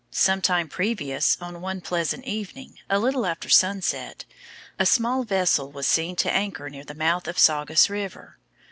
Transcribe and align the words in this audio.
Some 0.09 0.41
time 0.41 0.67
previous, 0.67 1.37
on 1.39 1.61
one 1.61 1.79
pleasant 1.79 2.25
evening, 2.25 2.79
a 2.89 2.97
little 2.97 3.23
after 3.23 3.49
sunset, 3.49 4.25
a 4.79 4.85
small 4.87 5.23
vessel 5.25 5.71
was 5.71 5.85
seen 5.85 6.15
to 6.15 6.33
anchor 6.33 6.71
near 6.71 6.83
the 6.83 6.95
mouth 6.95 7.27
of 7.27 7.37
Saugus 7.37 7.87
river. 7.87 8.39